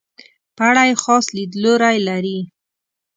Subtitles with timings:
[0.55, 2.39] په اړه یې خاص لیدلوری لري.